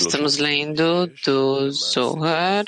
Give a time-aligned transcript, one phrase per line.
[0.00, 2.64] Estamos lendo do Zohar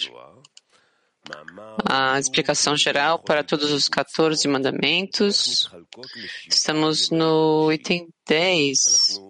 [1.88, 5.71] a explicação geral para todos os 14 mandamentos.
[6.49, 9.21] Estamos no item 10.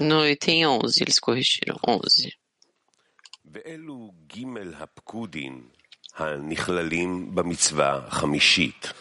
[0.00, 1.76] No item 11, eles corrigiram.
[1.86, 2.32] 11.
[6.16, 8.92] הנכללים במצווה חמישית.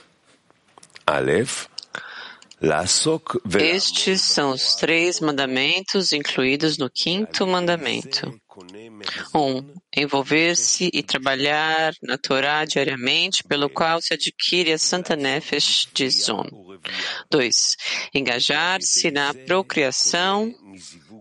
[3.61, 8.39] estes são os três mandamentos incluídos no quinto mandamento.
[9.33, 16.11] Um, envolver-se e trabalhar na Torá diariamente, pelo qual se adquire a Santa Nefesh de
[16.11, 16.47] Zon.
[17.31, 17.77] Dois,
[18.13, 20.53] engajar-se na procriação,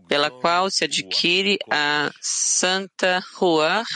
[0.07, 3.87] pela qual se adquire a Santa Ruach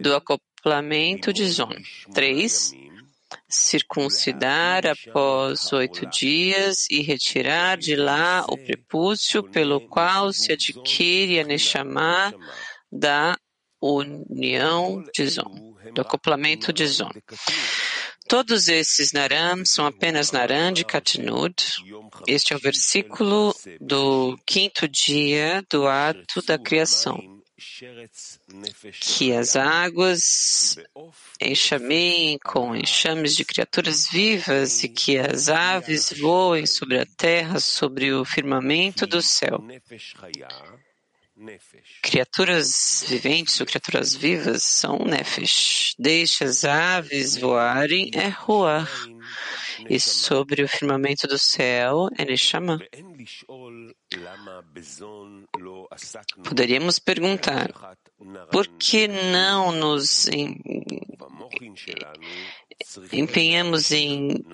[0.00, 1.74] do acoplamento de Zon.
[2.12, 2.72] Três,
[3.54, 11.44] circuncidar após oito dias e retirar de lá o prepúcio pelo qual se adquire a
[11.44, 12.34] Neshama
[12.90, 13.36] da
[13.80, 17.10] união de Zon, do acoplamento de Zon.
[18.28, 21.54] Todos esses Naram são apenas Naram de Katnud.
[22.26, 27.33] Este é o versículo do quinto dia do ato da criação
[29.00, 30.76] que as águas
[31.40, 38.12] enxameiem com enxames de criaturas vivas e que as aves voem sobre a terra, sobre
[38.12, 39.64] o firmamento do céu.
[42.02, 45.94] Criaturas viventes ou criaturas vivas são nefesh.
[45.98, 49.08] Deixe as aves voarem é ruach
[49.88, 52.78] e sobre o firmamento do céu é Neshama.
[56.44, 57.72] Poderíamos perguntar,
[58.50, 60.26] por que não nos
[63.12, 64.44] empenhamos em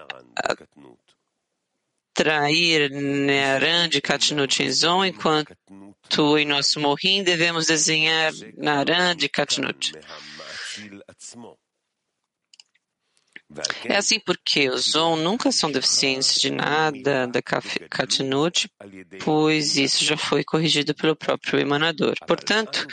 [2.15, 9.93] trair Naran de Katnut Enzon, enquanto em nosso morrim devemos desenhar Naran de Katnut?
[13.85, 18.71] É assim porque os ON nunca são deficientes de nada da Katinut,
[19.25, 22.15] pois isso já foi corrigido pelo próprio emanador.
[22.27, 22.87] Portanto,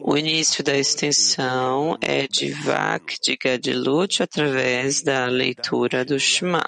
[0.00, 6.64] o início da extensão é de Vak de Gadilut através da leitura do Shema.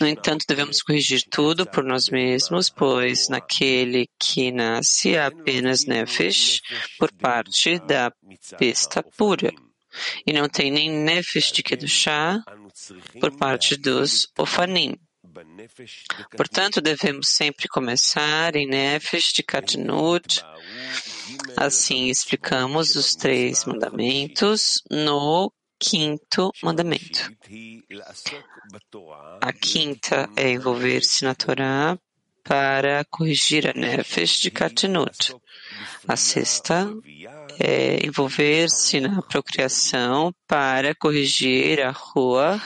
[0.00, 6.60] No entanto, devemos corrigir tudo por nós mesmos, pois naquele que nasce há apenas Nefesh
[6.96, 8.12] por parte da
[8.60, 9.52] besta pura
[10.26, 12.42] e não tem nem nefesh de Kedushá
[13.20, 14.96] por parte dos Ofanim.
[16.36, 20.42] Portanto, devemos sempre começar em nefesh de Kadnut.
[21.56, 27.30] Assim explicamos os três mandamentos no quinto mandamento.
[29.40, 31.98] A quinta é envolver-se na Torá
[32.48, 35.36] para corrigir a nefesh de Katnut.
[36.06, 36.90] A sexta
[37.60, 42.58] é envolver-se na procriação para corrigir a rua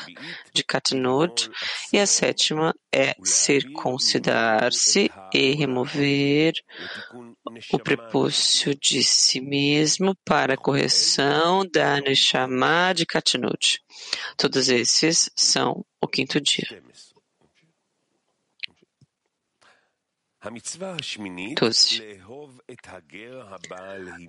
[0.55, 1.51] de Katnut.
[1.93, 6.53] E a sétima é circuncidar-se e remover
[7.73, 13.81] o prepúcio de si mesmo para a correção da Neshama de Katnut.
[14.37, 16.81] Todos esses são o quinto dia.
[21.55, 22.03] 12.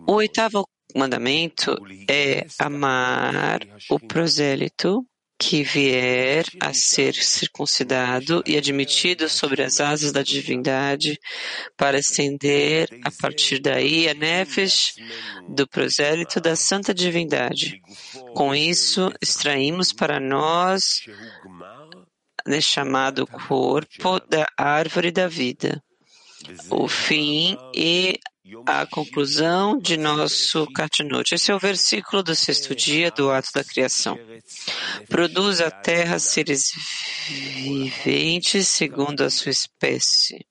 [0.06, 0.64] O oitavo
[0.96, 1.76] mandamento
[2.08, 5.04] é amar o prosélito
[5.40, 11.18] que vier a ser circuncidado e admitido sobre as asas da divindade,
[11.76, 14.94] para estender a partir daí a nefesh
[15.50, 17.82] do prosélito da santa divindade.
[18.36, 21.02] Com isso, extraímos para nós
[22.46, 25.84] o chamado corpo da árvore da vida
[26.70, 28.20] o fim e
[28.66, 31.34] a conclusão de nosso Katanut.
[31.34, 34.18] Esse é o versículo do sexto dia do ato da criação.
[35.08, 36.72] Produz a terra seres
[37.28, 40.46] viventes segundo a sua espécie,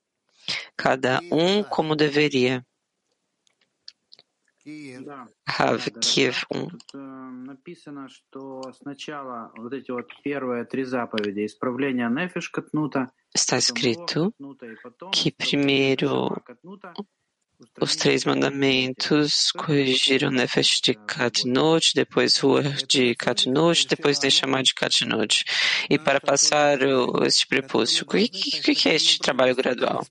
[0.77, 2.65] cada um como deveria.
[5.46, 6.70] Rav Kiev 1.
[7.46, 14.34] Написано, что сначала вот эти вот первые три заповеди, исправление нефиш катнута, está escrito
[15.14, 16.36] que primeiro
[17.82, 25.44] os três mandamentos corrigiram Nefesh de Katnut, depois Rua de Katnut, depois Neshama de Katnut.
[25.90, 30.06] E para passar o, este prepúcio, o que, que, que é este trabalho gradual?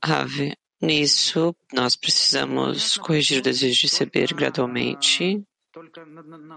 [0.00, 5.44] Ave, nisso nós precisamos corrigir o desejo de receber gradualmente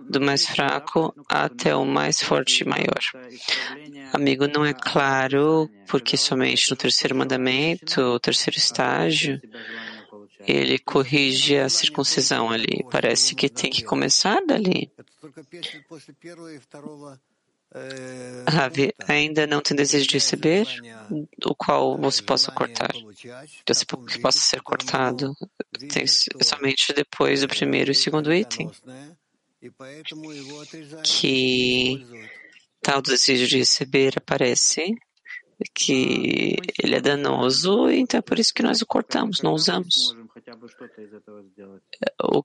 [0.09, 2.99] do mais fraco até o mais forte e maior.
[4.13, 9.41] Amigo, não é claro porque somente no terceiro mandamento, o terceiro estágio,
[10.41, 12.85] ele corrige a circuncisão ali.
[12.91, 14.91] Parece que tem que começar dali.
[18.47, 20.65] Ravi, ainda não tem desejo de receber,
[21.45, 25.33] o qual você possa cortar, que possa ser cortado,
[25.91, 28.71] tem somente depois do primeiro e segundo item,
[31.03, 32.05] que
[32.81, 34.95] tal desejo de receber aparece,
[35.73, 40.15] que ele é danoso, então é por isso que nós o cortamos, não usamos.
[42.23, 42.43] O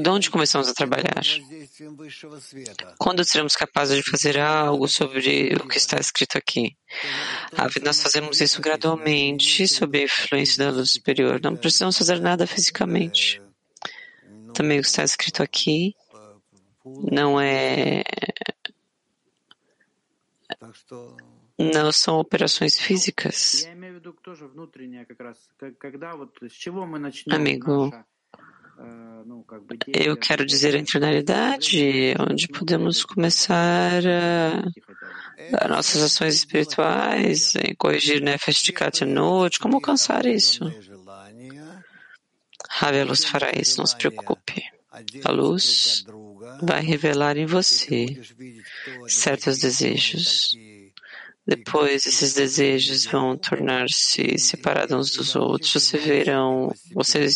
[0.00, 1.22] de onde começamos a trabalhar?
[2.98, 6.76] Quando seremos capazes de fazer algo sobre o que está escrito aqui?
[7.84, 11.40] nós fazemos isso gradualmente, sob a influência da luz superior.
[11.42, 13.40] Não precisamos fazer nada fisicamente.
[14.54, 15.94] Também o que está escrito aqui
[16.84, 18.02] não é.
[21.58, 23.66] Não são operações físicas.
[27.30, 27.90] Amigo,
[29.88, 38.62] eu quero dizer a internalidade, onde podemos começar uh, nossas ações espirituais, em corrigir Nefesh
[38.62, 40.64] de Katanut, como alcançar isso?
[42.68, 44.62] Ravi, a luz fará isso, não se preocupe.
[45.24, 46.04] A luz
[46.62, 48.20] vai revelar em você
[49.06, 50.50] certos desejos
[51.50, 55.72] depois, esses desejos vão tornar-se separados uns dos outros.
[55.72, 57.26] Você verão, você,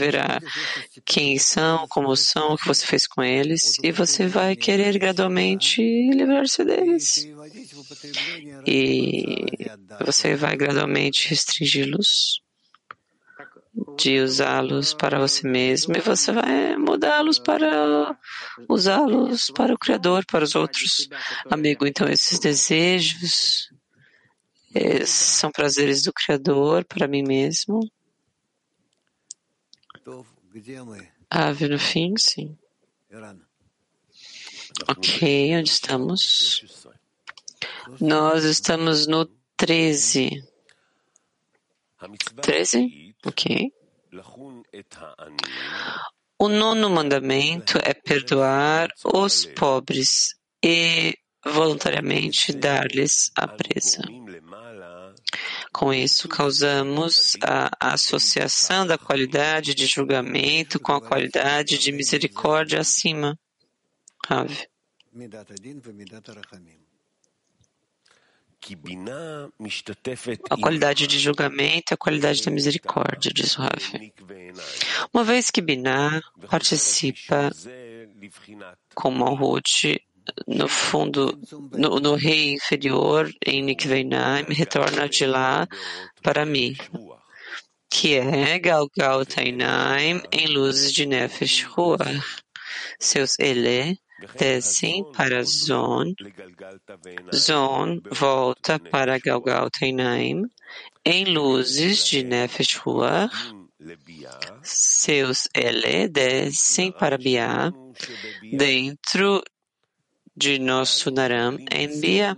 [0.00, 0.40] verá
[1.04, 5.80] quem são, como são, o que você fez com eles, e você vai querer gradualmente
[5.80, 7.28] livrar-se deles.
[8.66, 9.46] E
[10.04, 12.41] você vai gradualmente restringi-los
[13.96, 18.18] de usá-los para você mesmo e você vai mudá-los para
[18.68, 21.08] usá-los para o Criador, para os outros.
[21.50, 23.72] Amigo, então esses desejos
[24.74, 27.80] esses são prazeres do Criador para mim mesmo.
[31.28, 32.56] Ave no fim, sim.
[34.88, 36.82] Ok, onde estamos?
[38.00, 39.26] Nós estamos no
[39.56, 40.42] 13.
[42.40, 43.11] 13?
[43.24, 43.72] Ok?
[46.38, 54.02] O nono mandamento é perdoar os pobres e voluntariamente dar-lhes a presa.
[55.72, 63.38] Com isso, causamos a associação da qualidade de julgamento com a qualidade de misericórdia acima.
[64.28, 64.68] Ave.
[70.50, 74.12] A qualidade de julgamento é a qualidade da misericórdia, diz o Rav.
[75.12, 77.50] Uma vez que Binah participa
[78.94, 80.00] com Malhut
[80.46, 81.38] no fundo,
[81.72, 85.66] no, no, rei inferior em Nikveinaim, retorna de lá
[86.22, 86.76] para mim,
[87.90, 92.42] que é Galgal Tainaim em luzes de Nefesh Ruach.
[92.98, 93.98] Seus Ele
[94.38, 96.14] descem para Zon,
[97.34, 100.42] Zon volta para Galgal Teinaim,
[101.04, 103.32] em luzes de Nefesh Ruach,
[104.62, 107.72] seus Ele descem para Bia,
[108.52, 109.42] dentro
[110.36, 112.36] de nosso Naram em Bia,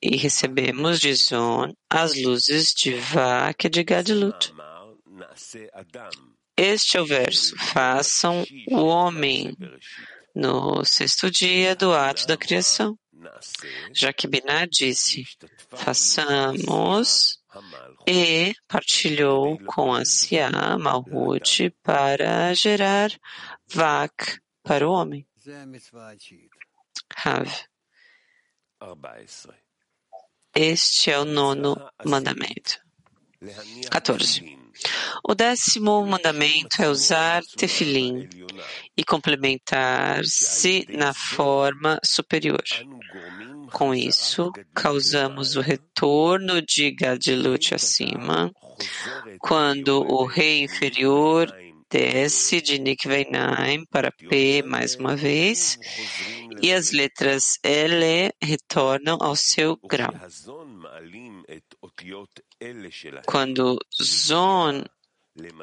[0.00, 4.52] e recebemos de Zon as luzes de Vak e de Gadlut.
[6.56, 7.56] Este é o verso.
[7.56, 9.56] Façam o homem
[10.38, 12.96] no sexto dia do ato da criação.
[13.92, 15.24] Já que Binah disse,
[15.74, 17.42] façamos
[18.06, 23.10] e partilhou com a Siá Malhut para gerar
[23.66, 25.26] Vak para o homem.
[27.16, 27.50] Rav.
[30.54, 32.80] Este é o nono mandamento.
[33.90, 34.67] 14.
[35.24, 38.28] O décimo mandamento é usar tefilim
[38.96, 42.62] e complementar-se na forma superior.
[43.72, 48.50] Com isso, causamos o retorno de Gadilut acima,
[49.40, 51.52] quando o rei inferior
[51.90, 55.78] desce de Nikveinaim para P mais uma vez,
[56.62, 60.14] e as letras L retornam ao seu grau.
[63.26, 64.84] Quando Zon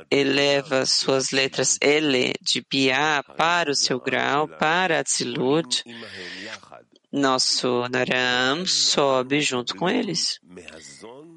[0.10, 5.84] eleva suas letras L de Bia para o seu grau, para Atzilut,
[7.12, 10.40] nosso Naram sobe junto com eles.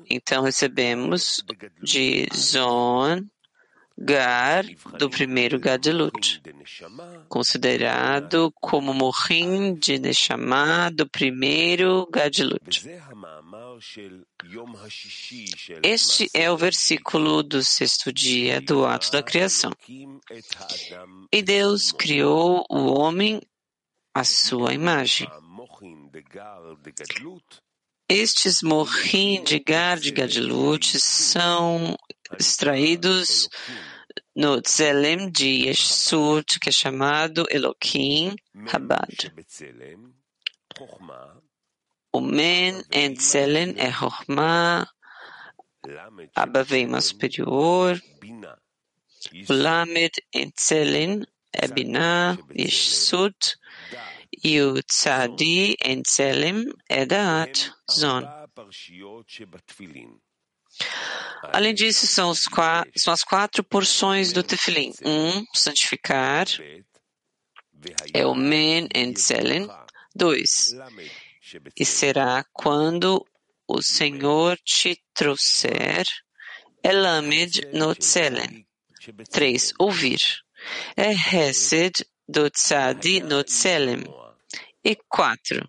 [0.08, 1.44] Então recebemos
[1.82, 3.26] de Zon
[4.00, 4.64] Gar
[4.96, 6.40] do primeiro Gadlut,
[7.28, 12.88] considerado como Morim de Neshama do primeiro Gadlut.
[15.82, 19.72] Este é o versículo do sexto dia do ato da criação.
[21.32, 23.40] E Deus criou o homem
[24.14, 25.28] à sua imagem.
[28.10, 31.94] Estes morrim de Gar de Gadlut são
[32.38, 33.48] extraídos
[34.34, 38.34] no Tzelem de Yeshut, que é chamado Elohim
[38.72, 39.32] Habad.
[42.12, 43.90] O Men em Tzelem é
[46.34, 48.00] Abba vem superior.
[49.48, 53.56] O Lamed em Tzelem é Binah, Yeshut,
[54.44, 58.22] e o Tzadi em Tzelem é Daat, Zon.
[61.52, 64.92] Além disso, são, são as quatro porções do Tefilim.
[65.04, 66.46] Um, santificar,
[68.12, 69.68] é o Men en Zelen.
[70.14, 70.74] Dois,
[71.78, 73.24] e será quando
[73.66, 76.04] o Senhor te trouxer
[76.82, 78.66] Elamed no Tzelen.
[79.30, 80.20] Três, ouvir.
[80.96, 84.04] É Hesed do Tzadi no Tzelem.
[84.84, 85.68] E quatro,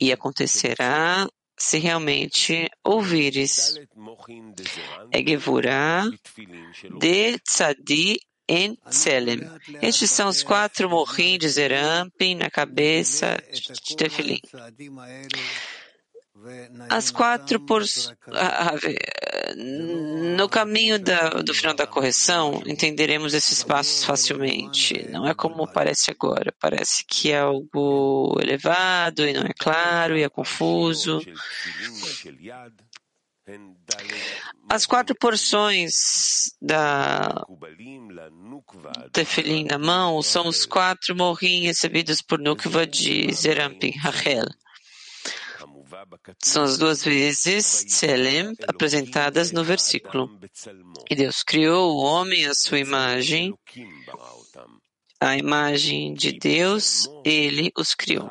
[0.00, 3.78] e acontecerá se realmente ouvires.
[5.12, 6.10] Egevurah
[6.98, 9.40] de Tzadi en Tselem.
[9.82, 14.40] Estes são os quatro morrim de Zerampin na cabeça de Tefilim.
[16.90, 17.82] As quatro por
[19.58, 25.08] no caminho da, do final da correção entenderemos esses passos facilmente.
[25.08, 26.54] Não é como parece agora.
[26.60, 31.22] Parece que é algo elevado e não é claro e é confuso.
[34.68, 35.92] As quatro porções
[36.60, 37.46] da
[39.10, 44.44] tefilim na mão são os quatro morrim recebidos por Nukva de Zerampin Rachel.
[46.42, 50.38] São as duas vezes Tselem apresentadas no versículo.
[51.10, 53.54] E Deus criou o homem à sua imagem,
[55.20, 58.30] a imagem de Deus, ele os criou.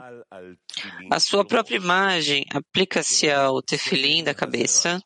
[1.11, 5.01] A sua própria imagem aplica-se ao tefilim da cabeça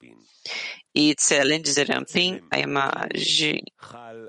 [0.94, 3.62] e Tselem de Zerampim, a imagem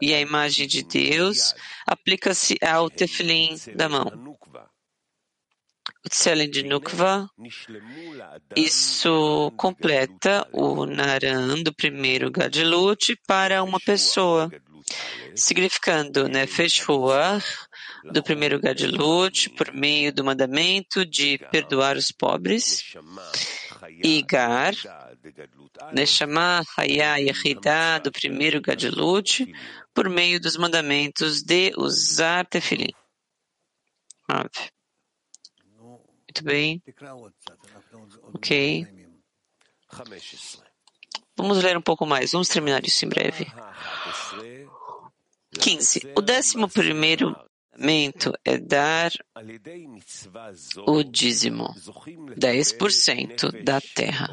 [0.01, 1.55] e a imagem de Deus
[1.87, 4.37] aplica-se ao tefilim da mão.
[6.09, 7.29] Tselen de Nukva.
[8.57, 14.51] Isso completa o Naran do primeiro Gadlut para uma pessoa,
[15.35, 17.45] significando Nefesh Ruach
[18.05, 22.95] do primeiro Gadlut por meio do mandamento de perdoar os pobres,
[24.03, 24.75] e Gar,
[25.93, 29.53] Neshama Hayah Yehidah do primeiro Gadlut
[29.95, 32.93] por meio dos mandamentos de usar Tefilim.
[34.27, 34.71] Ave.
[36.41, 36.83] Muito bem.
[38.35, 38.87] Ok.
[41.37, 42.33] Vamos ler um pouco mais.
[42.33, 43.47] Vamos terminar isso em breve.
[45.59, 46.13] 15.
[46.17, 47.37] O décimo primeiro
[47.81, 49.11] mandamento é dar
[50.87, 51.75] o dízimo,
[52.37, 54.29] 10% da terra.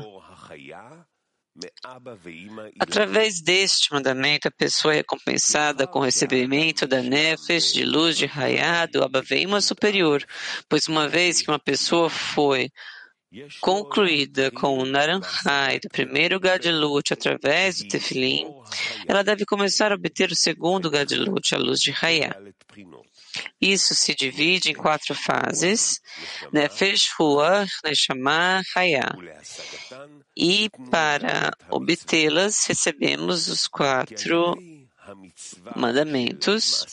[2.80, 8.26] Através deste mandamento, a pessoa é recompensada com o recebimento da nefesh de luz de
[8.26, 10.24] Hayá do Abaveima superior,
[10.70, 12.70] pois uma vez que uma pessoa foi
[13.60, 18.46] concluída com o Naranjai do primeiro Gadilut através do Tefilim,
[19.06, 22.36] ela deve começar a obter o segundo Gadilut, a luz de Hayá.
[23.60, 26.00] Isso se divide em quatro fases,
[26.54, 29.16] Nefesh, Ruach, Neshama, Hayah.
[30.36, 34.56] E para obtê-las, recebemos os quatro
[35.76, 36.86] mandamentos.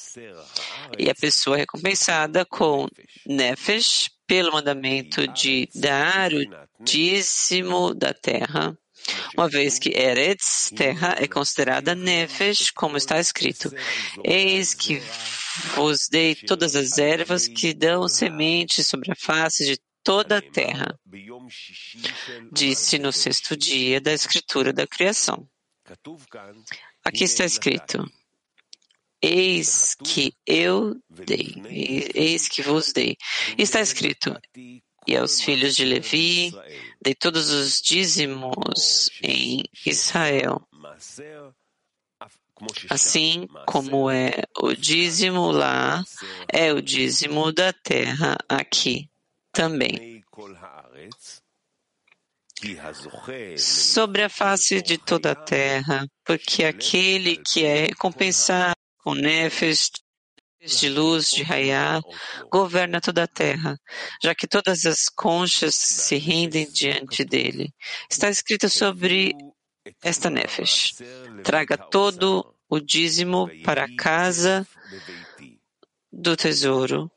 [0.98, 2.88] E a pessoa é recompensada com
[3.26, 4.10] Nefesh.
[4.26, 6.40] Pelo mandamento de dar o
[6.80, 8.74] dízimo da terra,
[9.36, 13.70] uma vez que Eretz, terra, é considerada Nefesh, como está escrito.
[14.24, 15.02] Eis que
[15.74, 20.98] vos dei todas as ervas que dão sementes sobre a face de toda a terra.
[22.52, 25.48] Disse no sexto dia da escritura da criação.
[27.04, 28.04] Aqui está escrito:
[29.20, 31.54] Eis que eu dei,
[32.14, 33.16] eis que vos dei.
[33.56, 34.38] Está escrito:
[35.06, 36.52] E aos filhos de Levi
[37.02, 40.66] dei todos os dízimos em Israel
[42.90, 46.04] Assim como é o dízimo lá,
[46.52, 49.08] é o dízimo da terra aqui
[49.52, 50.22] também.
[53.58, 59.90] sobre a face de toda a terra, porque aquele que é recompensado com nefes
[60.64, 62.00] de luz de Raiá
[62.50, 63.78] governa toda a terra,
[64.22, 67.72] já que todas as conchas se rendem diante dele.
[68.10, 69.34] Está escrito sobre
[70.02, 70.94] esta nefesh.
[71.42, 74.66] Traga todo o dízimo para a casa
[76.12, 77.08] do tesouro,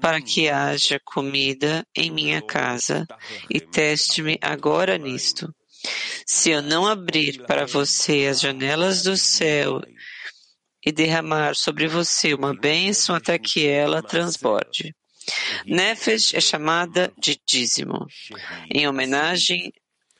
[0.00, 3.06] para que haja comida em minha casa,
[3.50, 5.54] e teste-me agora nisto.
[6.26, 9.82] Se eu não abrir para você as janelas do céu
[10.84, 14.94] e derramar sobre você uma bênção até que ela transborde.
[15.66, 18.06] Nefesh é chamada de dízimo,
[18.70, 19.70] em homenagem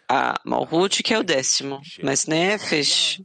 [0.08, 3.20] a Malhut, que é o décimo, mas Nefesh,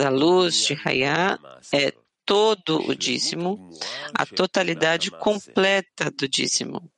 [0.00, 1.38] da luz de Hayá,
[1.72, 1.92] é
[2.24, 3.70] todo o dízimo,
[4.14, 6.90] a totalidade completa do dízimo.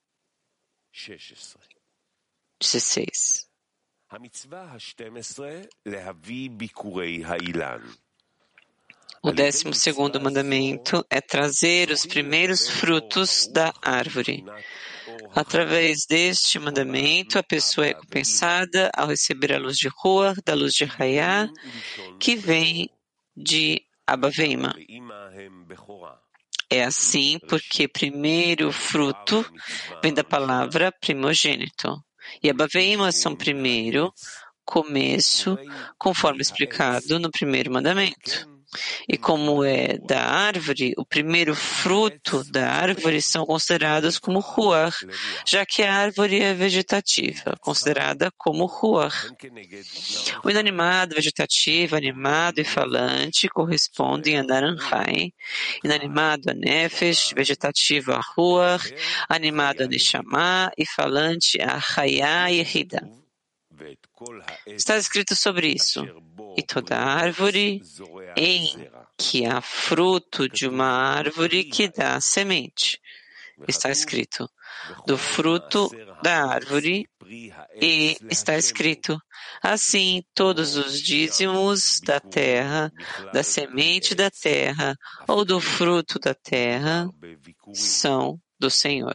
[2.61, 3.49] 16.
[9.25, 14.45] O décimo segundo mandamento é trazer os primeiros frutos da árvore.
[15.35, 20.75] Através deste mandamento, a pessoa é recompensada ao receber a luz de rua, da luz
[20.75, 21.49] de Raiá,
[22.19, 22.91] que vem
[23.37, 24.75] de Abaveima.
[26.69, 29.45] É assim porque primeiro fruto
[30.03, 32.03] vem da palavra primogênito.
[32.43, 34.13] E Abaveima são primeiro,
[34.65, 35.59] começo,
[35.99, 38.49] conforme explicado no primeiro mandamento.
[39.09, 44.95] E como é da árvore, o primeiro fruto da árvore são considerados como ruar,
[45.47, 49.13] já que a árvore é vegetativa, considerada como ruar.
[50.43, 55.33] O inanimado, vegetativo, animado e falante correspondem a Naranjai,
[55.85, 58.81] inanimado a Nefesh, vegetativo a ruar,
[59.29, 63.22] animado a Neshama e falante a Hayá e Hida.
[64.67, 66.05] Está escrito sobre isso.
[66.57, 67.81] E toda árvore
[68.37, 73.01] em que há fruto de uma árvore que dá semente.
[73.69, 74.49] Está escrito
[75.07, 75.91] do fruto
[76.23, 77.09] da árvore
[77.81, 79.21] e está escrito
[79.63, 82.93] assim todos os dízimos da terra,
[83.33, 84.97] da semente da terra
[85.29, 87.09] ou do fruto da terra
[87.73, 89.15] são do Senhor.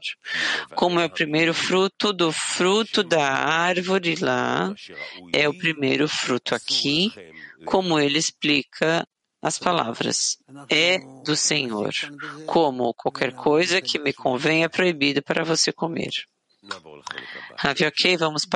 [0.76, 4.74] Como é o primeiro fruto do fruto da árvore lá,
[5.34, 7.12] é o primeiro fruto aqui,
[7.66, 9.08] como ele explica
[9.42, 10.38] as palavras.
[10.70, 11.94] É do Senhor.
[12.46, 16.12] Como qualquer coisa que me convenha é proibido para você comer.
[17.56, 18.46] Ravi, ok, vamos para